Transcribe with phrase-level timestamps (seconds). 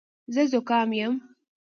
[0.33, 1.13] زه زکام یم.